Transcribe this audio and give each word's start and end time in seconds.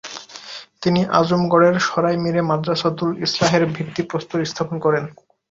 তিনি 0.81 1.01
আজমগড়ের 1.19 1.75
সরাই 1.87 2.17
মীরে 2.23 2.41
মাদ্রাসাতুল 2.49 3.09
ইসলাহের 3.25 3.63
ভিত্তিপ্রস্তর 3.75 4.49
স্থাপন 4.51 4.77
করেন। 4.85 5.03